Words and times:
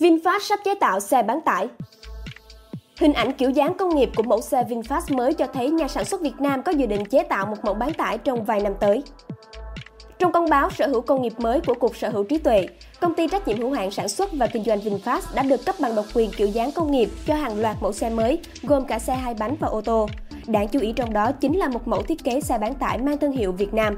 VinFast 0.00 0.40
sắp 0.40 0.58
chế 0.64 0.74
tạo 0.74 1.00
xe 1.00 1.22
bán 1.22 1.40
tải. 1.40 1.68
Hình 2.98 3.12
ảnh 3.12 3.32
kiểu 3.32 3.50
dáng 3.50 3.74
công 3.74 3.96
nghiệp 3.96 4.10
của 4.16 4.22
mẫu 4.22 4.40
xe 4.40 4.62
VinFast 4.62 5.16
mới 5.16 5.34
cho 5.34 5.46
thấy 5.46 5.70
nhà 5.70 5.88
sản 5.88 6.04
xuất 6.04 6.20
Việt 6.20 6.40
Nam 6.40 6.62
có 6.62 6.72
dự 6.72 6.86
định 6.86 7.04
chế 7.04 7.22
tạo 7.22 7.46
một 7.46 7.64
mẫu 7.64 7.74
bán 7.74 7.92
tải 7.92 8.18
trong 8.18 8.44
vài 8.44 8.60
năm 8.60 8.72
tới. 8.80 9.02
Trong 10.18 10.32
công 10.32 10.50
báo 10.50 10.70
sở 10.70 10.86
hữu 10.86 11.00
công 11.00 11.22
nghiệp 11.22 11.32
mới 11.38 11.60
của 11.60 11.74
Cục 11.74 11.96
Sở 11.96 12.08
hữu 12.08 12.24
trí 12.24 12.38
tuệ, 12.38 12.68
công 13.00 13.14
ty 13.14 13.28
trách 13.28 13.48
nhiệm 13.48 13.58
hữu 13.58 13.72
hạn 13.72 13.90
sản 13.90 14.08
xuất 14.08 14.32
và 14.32 14.46
kinh 14.46 14.64
doanh 14.64 14.78
VinFast 14.78 15.20
đã 15.34 15.42
được 15.42 15.64
cấp 15.66 15.74
bằng 15.80 15.94
độc 15.94 16.06
quyền 16.14 16.30
kiểu 16.30 16.48
dáng 16.48 16.72
công 16.72 16.92
nghiệp 16.92 17.08
cho 17.26 17.34
hàng 17.34 17.60
loạt 17.60 17.76
mẫu 17.80 17.92
xe 17.92 18.10
mới, 18.10 18.38
gồm 18.62 18.84
cả 18.84 18.98
xe 18.98 19.14
hai 19.14 19.34
bánh 19.34 19.56
và 19.60 19.68
ô 19.68 19.80
tô. 19.80 20.08
Đáng 20.46 20.68
chú 20.68 20.80
ý 20.80 20.92
trong 20.92 21.12
đó 21.12 21.32
chính 21.32 21.58
là 21.58 21.68
một 21.68 21.88
mẫu 21.88 22.02
thiết 22.02 22.24
kế 22.24 22.40
xe 22.40 22.58
bán 22.58 22.74
tải 22.74 22.98
mang 22.98 23.18
thương 23.18 23.32
hiệu 23.32 23.52
Việt 23.52 23.74
Nam. 23.74 23.96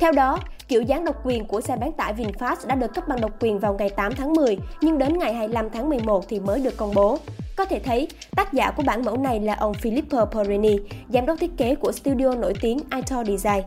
Theo 0.00 0.12
đó, 0.12 0.38
kiểu 0.68 0.82
dáng 0.82 1.04
độc 1.04 1.26
quyền 1.26 1.44
của 1.44 1.60
xe 1.60 1.76
bán 1.76 1.92
tải 1.92 2.14
VinFast 2.14 2.66
đã 2.66 2.74
được 2.74 2.94
cấp 2.94 3.08
bằng 3.08 3.20
độc 3.20 3.42
quyền 3.42 3.58
vào 3.58 3.74
ngày 3.74 3.90
8 3.90 4.14
tháng 4.14 4.32
10, 4.32 4.58
nhưng 4.80 4.98
đến 4.98 5.18
ngày 5.18 5.34
25 5.34 5.70
tháng 5.70 5.88
11 5.88 6.28
thì 6.28 6.40
mới 6.40 6.60
được 6.60 6.76
công 6.76 6.94
bố. 6.94 7.18
Có 7.56 7.64
thể 7.64 7.78
thấy, 7.78 8.08
tác 8.36 8.52
giả 8.52 8.70
của 8.70 8.82
bản 8.82 9.04
mẫu 9.04 9.16
này 9.16 9.40
là 9.40 9.54
ông 9.54 9.72
Filippo 9.72 10.26
Porini, 10.26 10.76
giám 11.08 11.26
đốc 11.26 11.38
thiết 11.38 11.56
kế 11.56 11.74
của 11.74 11.92
studio 11.92 12.34
nổi 12.34 12.54
tiếng 12.60 12.78
Itor 12.94 13.26
Design. 13.26 13.62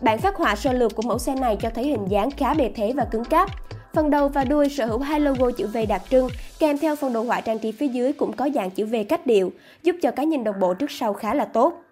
Bản 0.00 0.18
phát 0.18 0.36
họa 0.36 0.56
sơ 0.56 0.72
lược 0.72 0.94
của 0.94 1.02
mẫu 1.02 1.18
xe 1.18 1.34
này 1.34 1.56
cho 1.60 1.70
thấy 1.74 1.84
hình 1.84 2.04
dáng 2.08 2.30
khá 2.30 2.54
bề 2.54 2.70
thế 2.74 2.92
và 2.92 3.04
cứng 3.04 3.24
cáp. 3.24 3.50
Phần 3.92 4.10
đầu 4.10 4.28
và 4.28 4.44
đuôi 4.44 4.68
sở 4.68 4.86
hữu 4.86 4.98
hai 4.98 5.20
logo 5.20 5.50
chữ 5.50 5.66
V 5.66 5.76
đặc 5.88 6.02
trưng, 6.10 6.28
kèm 6.58 6.78
theo 6.78 6.96
phần 6.96 7.12
đồ 7.12 7.22
họa 7.22 7.40
trang 7.40 7.58
trí 7.58 7.72
phía 7.72 7.88
dưới 7.88 8.12
cũng 8.12 8.32
có 8.32 8.48
dạng 8.54 8.70
chữ 8.70 8.86
V 8.86 8.94
cách 9.08 9.26
điệu, 9.26 9.52
giúp 9.82 9.96
cho 10.02 10.10
cái 10.10 10.26
nhìn 10.26 10.44
đồng 10.44 10.60
bộ 10.60 10.74
trước 10.74 10.90
sau 10.90 11.12
khá 11.12 11.34
là 11.34 11.44
tốt. 11.44 11.85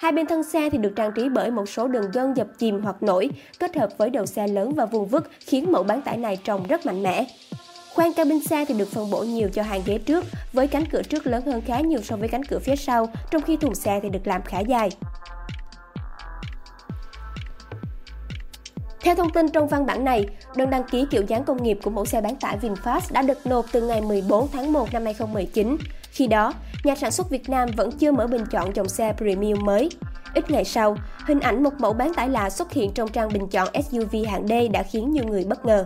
Hai 0.00 0.12
bên 0.12 0.26
thân 0.26 0.42
xe 0.42 0.70
thì 0.70 0.78
được 0.78 0.92
trang 0.96 1.12
trí 1.12 1.28
bởi 1.28 1.50
một 1.50 1.68
số 1.68 1.88
đường 1.88 2.10
gân 2.12 2.34
dập 2.34 2.46
chìm 2.58 2.82
hoặc 2.82 3.02
nổi, 3.02 3.30
kết 3.58 3.76
hợp 3.76 3.90
với 3.98 4.10
đầu 4.10 4.26
xe 4.26 4.48
lớn 4.48 4.74
và 4.74 4.86
vuông 4.86 5.06
vức 5.06 5.30
khiến 5.40 5.72
mẫu 5.72 5.82
bán 5.82 6.02
tải 6.02 6.16
này 6.16 6.38
trông 6.44 6.66
rất 6.66 6.86
mạnh 6.86 7.02
mẽ. 7.02 7.26
Khoang 7.94 8.12
cabin 8.12 8.44
xe 8.44 8.64
thì 8.64 8.74
được 8.74 8.88
phân 8.88 9.10
bổ 9.10 9.22
nhiều 9.22 9.48
cho 9.52 9.62
hàng 9.62 9.82
ghế 9.86 9.98
trước, 9.98 10.24
với 10.52 10.66
cánh 10.66 10.84
cửa 10.92 11.02
trước 11.02 11.26
lớn 11.26 11.46
hơn 11.46 11.62
khá 11.66 11.80
nhiều 11.80 12.00
so 12.02 12.16
với 12.16 12.28
cánh 12.28 12.44
cửa 12.44 12.58
phía 12.58 12.76
sau, 12.76 13.08
trong 13.30 13.42
khi 13.42 13.56
thùng 13.56 13.74
xe 13.74 14.00
thì 14.02 14.08
được 14.08 14.26
làm 14.26 14.42
khá 14.42 14.60
dài. 14.60 14.90
Theo 19.00 19.14
thông 19.14 19.30
tin 19.30 19.48
trong 19.48 19.68
văn 19.68 19.86
bản 19.86 20.04
này, 20.04 20.26
đơn 20.56 20.70
đăng 20.70 20.84
ký 20.84 21.06
kiểu 21.10 21.22
dáng 21.22 21.44
công 21.44 21.62
nghiệp 21.62 21.78
của 21.82 21.90
mẫu 21.90 22.04
xe 22.04 22.20
bán 22.20 22.36
tải 22.36 22.58
VinFast 22.62 23.12
đã 23.12 23.22
được 23.22 23.46
nộp 23.46 23.66
từ 23.72 23.80
ngày 23.80 24.00
14 24.00 24.48
tháng 24.52 24.72
1 24.72 24.92
năm 24.92 25.04
2019. 25.04 25.76
Khi 26.10 26.26
đó, 26.26 26.52
nhà 26.84 26.94
sản 26.94 27.10
xuất 27.10 27.30
Việt 27.30 27.48
Nam 27.48 27.68
vẫn 27.76 27.92
chưa 27.92 28.12
mở 28.12 28.26
bình 28.26 28.44
chọn 28.50 28.76
dòng 28.76 28.88
xe 28.88 29.14
premium 29.16 29.64
mới. 29.64 29.90
Ít 30.34 30.50
ngày 30.50 30.64
sau, 30.64 30.96
hình 31.26 31.40
ảnh 31.40 31.62
một 31.62 31.72
mẫu 31.78 31.92
bán 31.92 32.14
tải 32.14 32.28
lạ 32.28 32.50
xuất 32.50 32.72
hiện 32.72 32.90
trong 32.94 33.08
trang 33.08 33.28
bình 33.32 33.48
chọn 33.48 33.68
SUV 33.90 34.16
hạng 34.28 34.46
D 34.48 34.52
đã 34.72 34.82
khiến 34.82 35.12
nhiều 35.12 35.24
người 35.24 35.44
bất 35.44 35.64
ngờ. 35.64 35.84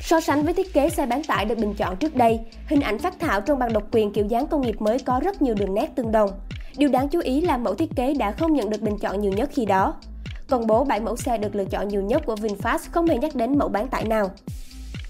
So 0.00 0.20
sánh 0.20 0.44
với 0.44 0.54
thiết 0.54 0.72
kế 0.72 0.88
xe 0.88 1.06
bán 1.06 1.24
tải 1.24 1.44
được 1.44 1.58
bình 1.58 1.74
chọn 1.74 1.96
trước 1.96 2.16
đây, 2.16 2.40
hình 2.66 2.80
ảnh 2.80 2.98
phát 2.98 3.14
thảo 3.20 3.40
trong 3.40 3.58
bản 3.58 3.72
độc 3.72 3.82
quyền 3.92 4.12
kiểu 4.12 4.26
dáng 4.26 4.46
công 4.46 4.60
nghiệp 4.60 4.80
mới 4.80 4.98
có 4.98 5.20
rất 5.24 5.42
nhiều 5.42 5.54
đường 5.54 5.74
nét 5.74 5.90
tương 5.96 6.12
đồng. 6.12 6.30
Điều 6.76 6.88
đáng 6.88 7.08
chú 7.08 7.20
ý 7.20 7.40
là 7.40 7.56
mẫu 7.56 7.74
thiết 7.74 7.90
kế 7.96 8.14
đã 8.14 8.32
không 8.32 8.54
nhận 8.54 8.70
được 8.70 8.82
bình 8.82 8.98
chọn 8.98 9.20
nhiều 9.20 9.32
nhất 9.32 9.50
khi 9.52 9.66
đó. 9.66 9.94
Công 10.48 10.66
bố 10.66 10.84
7 10.84 11.00
mẫu 11.00 11.16
xe 11.16 11.38
được 11.38 11.54
lựa 11.54 11.64
chọn 11.64 11.88
nhiều 11.88 12.02
nhất 12.02 12.22
của 12.26 12.34
VinFast 12.34 12.78
không 12.90 13.06
hề 13.06 13.16
nhắc 13.16 13.34
đến 13.34 13.58
mẫu 13.58 13.68
bán 13.68 13.88
tải 13.88 14.04
nào. 14.04 14.30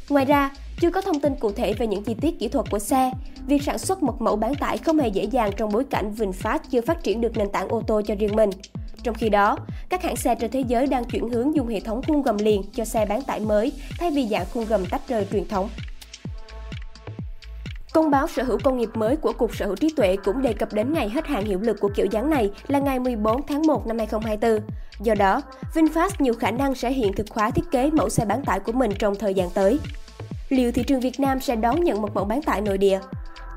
Ngoài 0.09 0.25
ra, 0.25 0.51
chưa 0.81 0.91
có 0.91 1.01
thông 1.01 1.21
tin 1.21 1.35
cụ 1.35 1.53
thể 1.53 1.73
về 1.73 1.87
những 1.87 2.03
chi 2.03 2.15
tiết 2.15 2.39
kỹ 2.39 2.49
thuật 2.49 2.71
của 2.71 2.79
xe. 2.79 3.11
Việc 3.47 3.63
sản 3.63 3.79
xuất 3.79 4.03
một 4.03 4.23
mẫu 4.23 4.37
bán 4.37 4.55
tải 4.55 4.79
không 4.79 4.99
hề 4.99 5.09
dễ 5.09 5.25
dàng 5.25 5.51
trong 5.57 5.73
bối 5.73 5.85
cảnh 5.85 6.15
VinFast 6.17 6.59
chưa 6.71 6.81
phát 6.81 7.03
triển 7.03 7.21
được 7.21 7.37
nền 7.37 7.49
tảng 7.53 7.69
ô 7.69 7.83
tô 7.87 8.03
cho 8.07 8.15
riêng 8.15 8.37
mình. 8.37 8.51
Trong 9.03 9.15
khi 9.15 9.29
đó, 9.29 9.57
các 9.89 10.03
hãng 10.03 10.17
xe 10.17 10.35
trên 10.35 10.51
thế 10.51 10.61
giới 10.61 10.87
đang 10.87 11.05
chuyển 11.05 11.29
hướng 11.29 11.55
dùng 11.55 11.69
hệ 11.69 11.81
thống 11.81 12.03
khung 12.07 12.23
gầm 12.23 12.39
liền 12.39 12.63
cho 12.75 12.85
xe 12.85 13.07
bán 13.07 13.23
tải 13.23 13.41
mới 13.41 13.73
thay 13.99 14.11
vì 14.11 14.29
dạng 14.29 14.47
khung 14.53 14.65
gầm 14.65 14.87
tách 14.87 15.09
rời 15.09 15.27
truyền 15.33 15.49
thống. 15.49 15.69
Công 17.93 18.11
báo 18.11 18.27
sở 18.27 18.43
hữu 18.43 18.59
công 18.65 18.79
nghiệp 18.79 18.89
mới 18.95 19.17
của 19.17 19.33
Cục 19.33 19.57
Sở 19.57 19.67
hữu 19.67 19.77
trí 19.77 19.89
tuệ 19.97 20.17
cũng 20.17 20.43
đề 20.43 20.53
cập 20.53 20.73
đến 20.73 20.93
ngày 20.93 21.09
hết 21.09 21.27
hạn 21.27 21.45
hiệu 21.45 21.59
lực 21.61 21.81
của 21.81 21.91
kiểu 21.95 22.07
dáng 22.11 22.31
này 22.31 22.51
là 22.67 22.79
ngày 22.79 22.99
14 22.99 23.47
tháng 23.47 23.63
1 23.67 23.87
năm 23.87 23.99
2024. 23.99 24.69
Do 25.01 25.15
đó, 25.15 25.43
VinFast 25.75 26.11
nhiều 26.19 26.35
khả 26.35 26.51
năng 26.51 26.75
sẽ 26.75 26.93
hiện 26.93 27.13
thực 27.13 27.31
hóa 27.31 27.51
thiết 27.51 27.65
kế 27.71 27.91
mẫu 27.91 28.09
xe 28.09 28.25
bán 28.25 28.45
tải 28.45 28.61
của 28.61 28.73
mình 28.73 28.91
trong 28.99 29.15
thời 29.15 29.35
gian 29.35 29.51
tới. 29.51 29.79
Liệu 30.49 30.73
thị 30.73 30.83
trường 30.83 31.01
Việt 31.01 31.21
Nam 31.21 31.41
sẽ 31.41 31.57
đón 31.57 31.85
nhận 31.85 32.03
một 32.03 32.15
mẫu 32.15 32.25
bán 32.25 32.43
tải 32.43 32.61
nội 32.61 32.79
địa? 32.79 33.01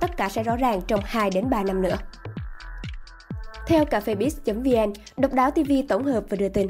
Tất 0.02 0.18
cả 0.18 0.30
sẽ 0.30 0.44
rõ 0.44 0.56
ràng 0.56 0.82
trong 0.88 1.00
2 1.04 1.30
đến 1.30 1.50
3 1.50 1.64
năm 1.64 1.82
nữa. 1.82 1.96
Theo 3.68 3.86
cafebiz.vn, 3.86 4.94
Độc 5.18 5.34
đáo 5.34 5.52
TV 5.52 5.72
tổng 5.90 6.04
hợp 6.04 6.24
và 6.30 6.38
đưa 6.38 6.50
tin. 6.50 6.68